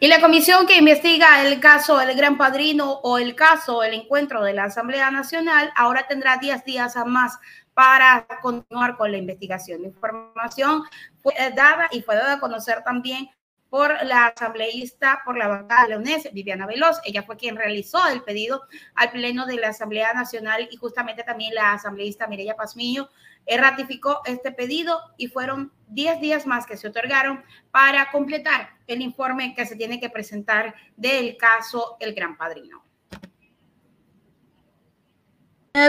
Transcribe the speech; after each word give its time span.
Y 0.00 0.06
la 0.06 0.20
comisión 0.20 0.64
que 0.64 0.76
investiga 0.76 1.44
el 1.44 1.58
caso 1.58 2.00
El 2.00 2.16
Gran 2.16 2.36
Padrino 2.36 3.00
o 3.02 3.18
el 3.18 3.34
caso 3.34 3.82
El 3.82 3.94
Encuentro 3.94 4.44
de 4.44 4.52
la 4.52 4.64
Asamblea 4.64 5.10
Nacional 5.10 5.72
ahora 5.74 6.06
tendrá 6.06 6.36
10 6.36 6.64
días 6.64 6.94
más 7.04 7.40
para 7.74 8.24
continuar 8.40 8.96
con 8.96 9.10
la 9.10 9.18
investigación. 9.18 9.82
La 9.82 9.88
información 9.88 10.84
fue 11.20 11.34
dada 11.56 11.88
y 11.90 12.02
fue 12.02 12.14
dada 12.14 12.34
a 12.34 12.40
conocer 12.40 12.84
también 12.84 13.28
por 13.70 14.04
la 14.04 14.28
asambleísta 14.28 15.20
por 15.24 15.36
la 15.36 15.48
bancada 15.48 15.96
UNES, 15.96 16.30
Viviana 16.32 16.66
Veloz. 16.66 17.00
Ella 17.04 17.22
fue 17.22 17.36
quien 17.36 17.56
realizó 17.56 18.06
el 18.08 18.22
pedido 18.22 18.62
al 18.94 19.10
Pleno 19.10 19.46
de 19.46 19.56
la 19.56 19.68
Asamblea 19.68 20.12
Nacional 20.14 20.68
y 20.70 20.76
justamente 20.76 21.22
también 21.22 21.54
la 21.54 21.72
asambleísta 21.72 22.26
Mireya 22.26 22.56
Pazmiño 22.56 23.08
eh, 23.46 23.58
ratificó 23.58 24.20
este 24.24 24.52
pedido 24.52 25.00
y 25.16 25.28
fueron 25.28 25.72
10 25.88 26.20
días 26.20 26.46
más 26.46 26.66
que 26.66 26.76
se 26.76 26.88
otorgaron 26.88 27.42
para 27.70 28.10
completar 28.10 28.70
el 28.86 29.02
informe 29.02 29.54
que 29.54 29.66
se 29.66 29.76
tiene 29.76 30.00
que 30.00 30.10
presentar 30.10 30.74
del 30.96 31.36
caso 31.36 31.96
El 32.00 32.14
Gran 32.14 32.36
Padrino. 32.36 32.84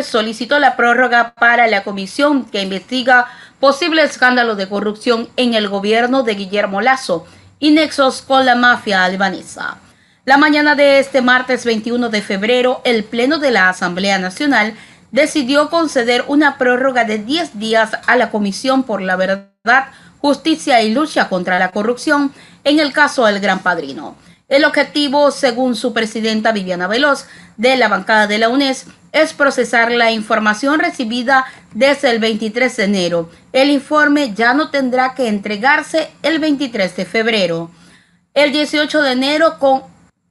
Solicitó 0.04 0.60
la 0.60 0.76
prórroga 0.76 1.34
para 1.34 1.66
la 1.68 1.84
comisión 1.84 2.46
que 2.46 2.62
investiga 2.62 3.28
posible 3.60 4.04
escándalo 4.04 4.56
de 4.56 4.70
corrupción 4.70 5.30
en 5.36 5.54
el 5.56 5.68
gobierno 5.68 6.22
de 6.24 6.36
Guillermo 6.36 6.80
Lazo 6.80 7.26
y 7.60 7.72
nexos 7.72 8.22
con 8.22 8.46
la 8.46 8.56
mafia 8.56 9.04
albanesa. 9.04 9.78
La 10.26 10.38
mañana 10.38 10.76
de 10.76 11.00
este 11.00 11.22
martes 11.22 11.66
21 11.66 12.10
de 12.10 12.22
febrero, 12.22 12.82
el 12.86 13.04
Pleno 13.04 13.40
de 13.40 13.52
la 13.52 13.70
Asamblea 13.70 14.20
Nacional 14.20 14.76
decidió 15.12 15.70
conceder 15.70 16.24
una 16.28 16.58
prórroga 16.58 17.04
de 17.04 17.18
10 17.18 17.60
días 17.60 17.92
a 18.06 18.16
la 18.16 18.30
Comisión 18.30 18.84
por 18.84 19.02
la 19.02 19.16
Verdad, 19.16 19.88
Justicia 20.20 20.82
y 20.82 20.94
Lucha 20.94 21.30
contra 21.30 21.60
la 21.60 21.72
Corrupción 21.72 22.32
en 22.64 22.80
el 22.80 22.94
caso 22.94 23.26
del 23.26 23.40
Gran 23.40 23.60
Padrino. 23.60 24.16
El 24.48 24.66
objetivo, 24.66 25.32
según 25.32 25.76
su 25.76 25.94
presidenta 25.94 26.52
Viviana 26.52 26.88
Veloz, 26.88 27.26
de 27.58 27.78
la 27.78 27.88
bancada 27.88 28.28
de 28.28 28.38
la 28.40 28.50
UNES, 28.50 28.88
es 29.12 29.34
procesar 29.34 29.92
la 29.92 30.12
información 30.12 30.80
recibida 30.80 31.46
desde 31.74 32.12
el 32.12 32.20
23 32.20 32.78
de 32.78 32.84
enero. 32.84 33.30
El 33.54 33.70
informe 33.70 34.34
ya 34.34 34.54
no 34.54 34.70
tendrá 34.70 35.16
que 35.16 35.28
entregarse 35.28 36.10
el 36.22 36.40
23 36.40 36.96
de 36.96 37.06
febrero. 37.06 37.72
El 38.34 38.52
18 38.52 39.02
de 39.02 39.12
enero, 39.12 39.58
con 39.60 39.84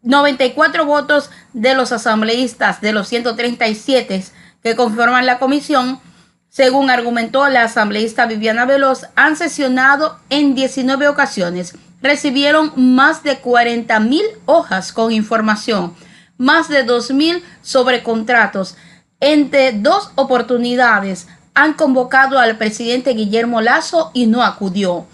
94 0.02 0.84
votos 0.84 1.30
de 1.52 1.74
los 1.74 1.92
asambleístas 1.92 2.80
de 2.80 2.92
los 2.92 3.08
137 3.08 4.24
que 4.62 4.76
conforman 4.76 5.26
la 5.26 5.38
comisión, 5.38 6.00
según 6.48 6.90
argumentó 6.90 7.46
la 7.48 7.64
asambleísta 7.64 8.26
Viviana 8.26 8.64
Veloz, 8.64 9.06
han 9.16 9.36
sesionado 9.36 10.18
en 10.30 10.54
19 10.54 11.08
ocasiones. 11.08 11.76
Recibieron 12.00 12.72
más 12.76 13.22
de 13.22 13.38
40 13.38 13.98
mil 14.00 14.24
hojas 14.46 14.92
con 14.92 15.12
información 15.12 15.94
más 16.38 16.68
de 16.68 16.86
2.000 16.86 17.42
sobrecontratos. 17.60 18.76
Entre 19.20 19.72
dos 19.72 20.12
oportunidades 20.14 21.28
han 21.54 21.74
convocado 21.74 22.38
al 22.38 22.56
presidente 22.56 23.10
Guillermo 23.10 23.60
Lazo 23.60 24.12
y 24.14 24.26
no 24.26 24.42
acudió. 24.42 25.06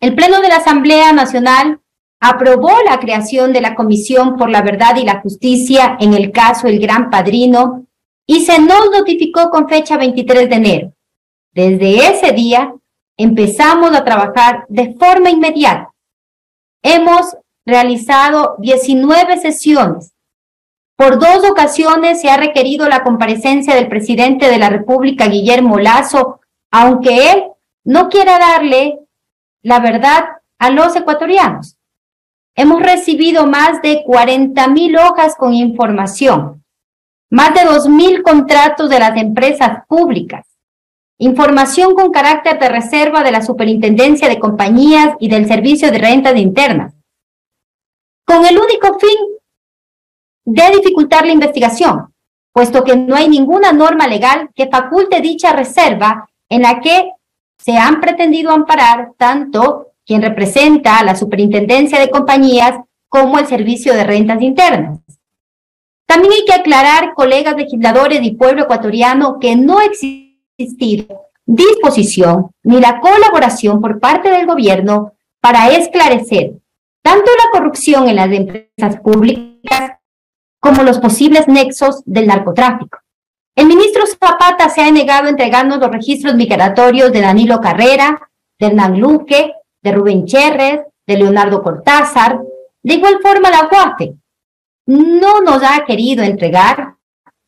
El 0.00 0.14
Pleno 0.14 0.40
de 0.40 0.48
la 0.48 0.56
Asamblea 0.56 1.12
Nacional 1.12 1.80
aprobó 2.18 2.72
la 2.88 2.98
creación 2.98 3.52
de 3.52 3.60
la 3.60 3.74
Comisión 3.74 4.36
por 4.36 4.50
la 4.50 4.62
Verdad 4.62 4.96
y 4.96 5.04
la 5.04 5.20
Justicia 5.20 5.96
en 6.00 6.14
el 6.14 6.32
caso 6.32 6.66
El 6.66 6.80
Gran 6.80 7.10
Padrino 7.10 7.86
y 8.26 8.40
se 8.40 8.58
nos 8.58 8.90
notificó 8.90 9.50
con 9.50 9.68
fecha 9.68 9.96
23 9.96 10.48
de 10.48 10.56
enero. 10.56 10.92
Desde 11.52 12.08
ese 12.08 12.32
día 12.32 12.74
empezamos 13.18 13.94
a 13.94 14.04
trabajar 14.04 14.64
de 14.68 14.94
forma 14.94 15.30
inmediata. 15.30 15.90
Hemos 16.82 17.36
realizado 17.66 18.56
19 18.58 19.38
sesiones 19.38 20.15
por 20.96 21.18
dos 21.18 21.48
ocasiones 21.48 22.20
se 22.20 22.30
ha 22.30 22.38
requerido 22.38 22.88
la 22.88 23.02
comparecencia 23.02 23.74
del 23.74 23.88
presidente 23.88 24.48
de 24.48 24.58
la 24.58 24.70
República, 24.70 25.28
Guillermo 25.28 25.78
Lazo, 25.78 26.40
aunque 26.70 27.32
él 27.32 27.44
no 27.84 28.08
quiera 28.08 28.38
darle 28.38 28.98
la 29.62 29.78
verdad 29.80 30.24
a 30.58 30.70
los 30.70 30.96
ecuatorianos. 30.96 31.76
Hemos 32.54 32.82
recibido 32.82 33.46
más 33.46 33.82
de 33.82 34.02
40 34.04 34.68
mil 34.68 34.96
hojas 34.96 35.36
con 35.36 35.52
información, 35.52 36.64
más 37.30 37.52
de 37.52 37.64
2 37.66 37.88
mil 37.88 38.22
contratos 38.22 38.88
de 38.88 38.98
las 38.98 39.16
empresas 39.20 39.84
públicas, 39.86 40.46
información 41.18 41.94
con 41.94 42.10
carácter 42.10 42.58
de 42.58 42.70
reserva 42.70 43.22
de 43.22 43.32
la 43.32 43.42
Superintendencia 43.42 44.30
de 44.30 44.38
Compañías 44.38 45.14
y 45.20 45.28
del 45.28 45.46
Servicio 45.46 45.90
de 45.90 45.98
Rentas 45.98 46.36
Internas, 46.38 46.94
con 48.24 48.46
el 48.46 48.58
único 48.58 48.98
fin 48.98 49.35
de 50.46 50.70
dificultar 50.76 51.26
la 51.26 51.32
investigación, 51.32 52.14
puesto 52.52 52.84
que 52.84 52.96
no 52.96 53.16
hay 53.16 53.28
ninguna 53.28 53.72
norma 53.72 54.06
legal 54.06 54.48
que 54.54 54.68
faculte 54.68 55.20
dicha 55.20 55.52
reserva 55.52 56.30
en 56.48 56.62
la 56.62 56.80
que 56.80 57.10
se 57.58 57.76
han 57.76 58.00
pretendido 58.00 58.52
amparar 58.52 59.12
tanto 59.18 59.88
quien 60.06 60.22
representa 60.22 60.98
a 60.98 61.04
la 61.04 61.16
Superintendencia 61.16 61.98
de 61.98 62.10
Compañías 62.10 62.78
como 63.08 63.38
el 63.40 63.46
Servicio 63.46 63.92
de 63.92 64.04
Rentas 64.04 64.40
Internas. 64.40 65.00
También 66.06 66.32
hay 66.32 66.44
que 66.44 66.54
aclarar, 66.54 67.14
colegas 67.14 67.56
legisladores 67.56 68.20
y 68.22 68.36
pueblo 68.36 68.62
ecuatoriano, 68.62 69.40
que 69.40 69.56
no 69.56 69.80
ha 69.80 69.86
existido 69.86 71.24
disposición 71.44 72.50
ni 72.62 72.80
la 72.80 73.00
colaboración 73.00 73.80
por 73.80 73.98
parte 73.98 74.30
del 74.30 74.46
gobierno 74.46 75.12
para 75.40 75.70
esclarecer 75.70 76.52
tanto 77.02 77.30
la 77.36 77.58
corrupción 77.58 78.08
en 78.08 78.16
las 78.16 78.32
empresas 78.32 79.00
públicas 79.00 79.55
como 80.66 80.82
los 80.82 80.98
posibles 80.98 81.46
nexos 81.46 82.02
del 82.06 82.26
narcotráfico. 82.26 82.98
El 83.54 83.68
ministro 83.68 84.02
Zapata 84.04 84.68
se 84.68 84.82
ha 84.82 84.90
negado 84.90 85.26
a 85.26 85.30
entregarnos 85.30 85.78
los 85.78 85.92
registros 85.92 86.34
migratorios 86.34 87.12
de 87.12 87.20
Danilo 87.20 87.60
Carrera, 87.60 88.28
de 88.58 88.66
Hernán 88.66 88.98
Luque, 88.98 89.52
de 89.80 89.92
Rubén 89.92 90.26
Cherres, 90.26 90.80
de 91.06 91.16
Leonardo 91.16 91.62
Cortázar. 91.62 92.40
De 92.82 92.94
igual 92.94 93.18
forma, 93.22 93.48
la 93.48 93.68
UAFE 93.70 94.16
no 94.86 95.40
nos 95.40 95.62
ha 95.62 95.84
querido 95.84 96.24
entregar 96.24 96.96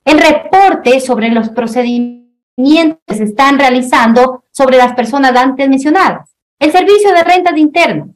el 0.05 0.21
reporte 0.21 1.01
sobre 1.01 1.31
los 1.31 1.49
procedimientos 1.49 3.01
que 3.05 3.17
se 3.17 3.25
están 3.25 3.59
realizando 3.59 4.45
sobre 4.53 4.77
las 4.77 4.95
personas 4.95 5.34
antes 5.34 5.69
mencionadas. 5.69 6.37
El 6.61 6.71
Servicio 6.71 7.12
de 7.12 7.25
Rentas 7.25 7.57
Internas 7.57 8.11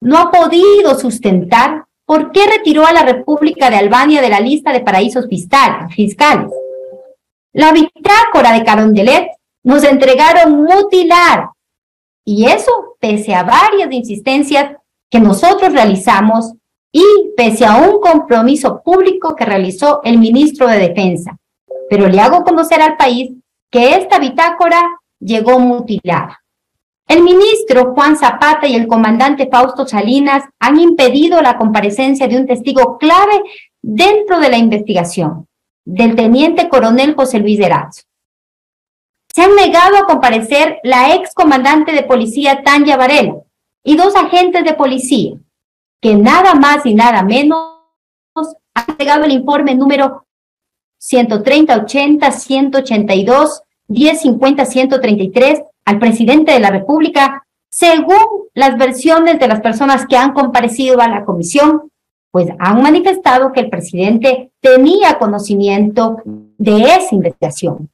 no 0.00 0.18
ha 0.18 0.30
podido 0.32 0.98
sustentar 0.98 1.84
¿Por 2.08 2.32
qué 2.32 2.46
retiró 2.46 2.86
a 2.86 2.92
la 2.94 3.02
República 3.02 3.68
de 3.68 3.76
Albania 3.76 4.22
de 4.22 4.30
la 4.30 4.40
lista 4.40 4.72
de 4.72 4.80
paraísos 4.80 5.26
fiscales? 5.28 6.50
La 7.52 7.70
bitácora 7.70 8.54
de 8.54 8.64
Carondelet 8.64 9.32
nos 9.62 9.84
entregaron 9.84 10.64
mutilar. 10.64 11.50
Y 12.24 12.46
eso 12.46 12.96
pese 12.98 13.34
a 13.34 13.42
varias 13.42 13.92
insistencias 13.92 14.74
que 15.10 15.20
nosotros 15.20 15.70
realizamos 15.74 16.54
y 16.90 17.04
pese 17.36 17.66
a 17.66 17.76
un 17.76 18.00
compromiso 18.00 18.80
público 18.82 19.36
que 19.36 19.44
realizó 19.44 20.00
el 20.02 20.16
ministro 20.16 20.66
de 20.66 20.78
Defensa. 20.78 21.36
Pero 21.90 22.08
le 22.08 22.20
hago 22.22 22.42
conocer 22.42 22.80
al 22.80 22.96
país 22.96 23.32
que 23.70 23.96
esta 23.96 24.18
bitácora 24.18 24.80
llegó 25.20 25.60
mutilada. 25.60 26.42
El 27.08 27.22
ministro 27.22 27.94
Juan 27.94 28.18
Zapata 28.18 28.66
y 28.66 28.74
el 28.74 28.86
comandante 28.86 29.48
Fausto 29.50 29.86
Salinas 29.86 30.44
han 30.60 30.78
impedido 30.78 31.40
la 31.40 31.56
comparecencia 31.56 32.28
de 32.28 32.36
un 32.36 32.46
testigo 32.46 32.98
clave 32.98 33.42
dentro 33.80 34.38
de 34.38 34.50
la 34.50 34.58
investigación, 34.58 35.48
del 35.86 36.14
teniente 36.14 36.68
coronel 36.68 37.14
José 37.14 37.38
Luis 37.38 37.58
Erazo. 37.60 38.02
Se 39.34 39.42
han 39.42 39.54
negado 39.54 39.96
a 39.96 40.04
comparecer 40.04 40.80
la 40.82 41.14
ex 41.14 41.32
comandante 41.32 41.92
de 41.92 42.02
policía 42.02 42.62
Tanya 42.62 42.98
Varela 42.98 43.36
y 43.82 43.96
dos 43.96 44.14
agentes 44.14 44.64
de 44.64 44.74
policía, 44.74 45.38
que 46.02 46.14
nada 46.14 46.54
más 46.54 46.84
y 46.84 46.92
nada 46.92 47.22
menos 47.22 47.78
han 48.74 48.84
entregado 48.86 49.24
el 49.24 49.32
informe 49.32 49.74
número 49.74 50.26
130-80, 51.00 53.64
182, 53.88 54.64
1050, 54.64 54.64
133 54.64 55.62
al 55.84 55.98
presidente 55.98 56.52
de 56.52 56.60
la 56.60 56.70
República, 56.70 57.44
según 57.70 58.48
las 58.54 58.76
versiones 58.76 59.38
de 59.38 59.48
las 59.48 59.60
personas 59.60 60.06
que 60.06 60.16
han 60.16 60.32
comparecido 60.32 61.00
a 61.00 61.08
la 61.08 61.24
comisión, 61.24 61.90
pues 62.30 62.48
han 62.58 62.82
manifestado 62.82 63.52
que 63.52 63.60
el 63.60 63.70
presidente 63.70 64.52
tenía 64.60 65.18
conocimiento 65.18 66.18
de 66.24 66.82
esa 66.82 67.14
investigación. 67.14 67.90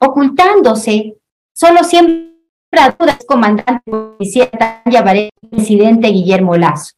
Ocultándose, 0.00 1.16
solo 1.52 1.84
siempre 1.84 2.30
dudas 2.98 3.24
comandante 3.26 3.82
policía 3.84 4.48
Tanya 4.50 5.04
presidente 5.50 6.08
Guillermo 6.08 6.56
Lazo. 6.56 6.92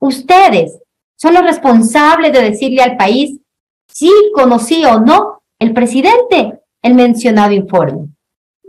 Ustedes 0.00 0.78
son 1.16 1.34
los 1.34 1.42
responsables 1.42 2.32
de 2.32 2.42
decirle 2.42 2.82
al 2.82 2.96
país 2.96 3.40
si 3.88 4.10
conocía 4.34 4.94
o 4.94 5.00
no 5.00 5.40
el 5.58 5.72
presidente 5.72 6.60
el 6.86 6.94
mencionado 6.94 7.52
informe. 7.52 8.08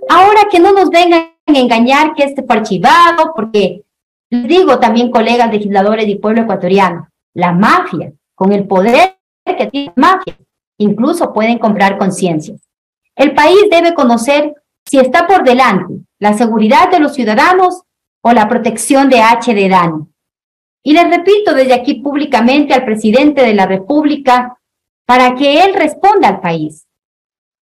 Ahora 0.09 0.41
que 0.49 0.59
no 0.59 0.71
nos 0.71 0.89
vengan 0.89 1.31
a 1.45 1.59
engañar 1.59 2.13
que 2.15 2.23
este 2.23 2.43
fue 2.43 2.57
archivado 2.57 3.33
porque 3.35 3.83
digo 4.29 4.79
también, 4.79 5.11
colegas 5.11 5.51
legisladores 5.51 6.07
y 6.07 6.15
pueblo 6.15 6.41
ecuatoriano, 6.41 7.09
la 7.33 7.53
mafia, 7.53 8.11
con 8.35 8.51
el 8.51 8.67
poder 8.67 9.17
que 9.45 9.67
tiene 9.67 9.93
la 9.95 10.01
mafia, 10.09 10.37
incluso 10.77 11.33
pueden 11.33 11.59
comprar 11.59 11.97
conciencias. 11.97 12.59
El 13.15 13.33
país 13.33 13.57
debe 13.71 13.93
conocer 13.93 14.53
si 14.85 14.99
está 14.99 15.27
por 15.27 15.43
delante 15.43 15.93
la 16.19 16.33
seguridad 16.33 16.91
de 16.91 16.99
los 16.99 17.13
ciudadanos 17.13 17.83
o 18.21 18.31
la 18.31 18.47
protección 18.49 19.09
de 19.09 19.21
H 19.21 19.53
de 19.53 19.69
daño. 19.69 20.07
Y 20.83 20.93
les 20.93 21.09
repito 21.09 21.53
desde 21.53 21.73
aquí 21.73 21.95
públicamente 21.95 22.73
al 22.73 22.85
presidente 22.85 23.41
de 23.41 23.53
la 23.53 23.65
República 23.65 24.57
para 25.05 25.35
que 25.35 25.63
él 25.63 25.73
responda 25.73 26.29
al 26.29 26.41
país. 26.41 26.87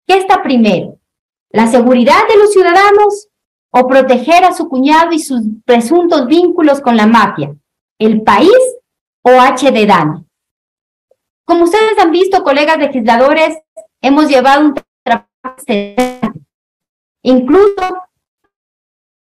¿Qué 0.05 0.17
está 0.17 0.43
primero? 0.43 0.97
¿La 1.49 1.67
seguridad 1.67 2.27
de 2.27 2.37
los 2.37 2.51
ciudadanos 2.51 3.29
o 3.71 3.87
proteger 3.87 4.43
a 4.43 4.53
su 4.53 4.67
cuñado 4.67 5.11
y 5.11 5.19
sus 5.19 5.41
presuntos 5.65 6.27
vínculos 6.27 6.81
con 6.81 6.97
la 6.97 7.07
mafia? 7.07 7.55
¿El 7.99 8.21
país 8.21 8.51
o 9.21 9.31
H 9.31 9.71
de 9.71 9.85
daño? 9.85 10.25
Como 11.45 11.65
ustedes 11.65 11.97
han 11.99 12.11
visto, 12.11 12.43
colegas 12.43 12.77
legisladores, 12.77 13.57
hemos 14.01 14.27
llevado 14.27 14.65
un 14.65 14.73
trabajo 15.03 15.27
incluso 17.21 17.97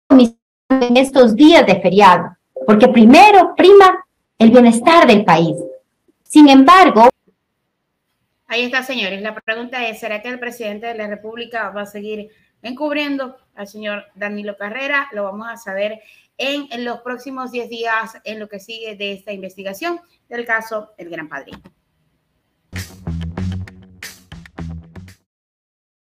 en 0.10 0.98
estos 0.98 1.36
días 1.36 1.66
de 1.66 1.80
feriado, 1.82 2.38
porque 2.66 2.88
primero 2.88 3.56
prima 3.56 4.06
el 4.38 4.52
bienestar 4.52 5.08
del 5.08 5.24
país. 5.26 5.56
Sin 6.24 6.50
embargo, 6.50 7.10
Ahí 8.48 8.64
está, 8.64 8.82
señores. 8.82 9.22
La 9.22 9.36
pregunta 9.36 9.86
es, 9.88 10.00
¿será 10.00 10.22
que 10.22 10.30
el 10.30 10.40
presidente 10.40 10.88
de 10.88 10.96
la 10.96 11.08
República 11.08 11.70
va 11.70 11.82
a 11.82 11.86
seguir 11.86 12.30
encubriendo 12.62 13.38
al 13.56 13.68
señor 13.68 14.06
Danilo 14.16 14.56
Carrera? 14.56 15.10
Lo 15.12 15.24
vamos 15.24 15.48
a 15.50 15.58
saber 15.58 16.02
en, 16.38 16.68
en 16.72 16.86
los 16.86 17.02
próximos 17.02 17.52
10 17.52 17.70
días 17.70 18.18
en 18.24 18.40
lo 18.40 18.48
que 18.48 18.60
sigue 18.60 18.96
de 18.96 19.12
esta 19.12 19.34
investigación 19.34 20.00
del 20.30 20.46
caso 20.46 20.94
El 20.98 21.10
Gran 21.10 21.28
Padrino. 21.28 21.62